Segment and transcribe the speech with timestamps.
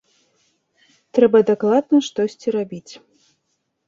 [1.17, 2.93] Трэба дакладна штосьці рабіць.